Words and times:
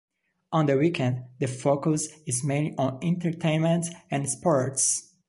On 0.51 0.65
the 0.65 0.77
weekend 0.79 1.25
the 1.37 1.45
focus 1.47 2.07
is 2.25 2.43
mainly 2.43 2.73
on 2.79 2.97
entertainment 3.03 3.85
and 4.09 4.27
sports. 4.27 5.11